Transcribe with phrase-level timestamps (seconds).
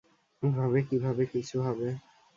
[0.43, 1.87] এভাবে কিভাবে কিছু হবে?